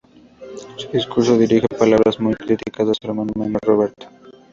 En 0.49 0.77
su 0.79 0.87
discurso 0.87 1.37
dirige 1.37 1.67
palabras 1.77 2.19
muy 2.19 2.33
críticas 2.33 2.89
a 2.89 2.93
su 2.95 3.05
hermano 3.05 3.31
menor 3.35 3.61
Roberto. 3.63 4.07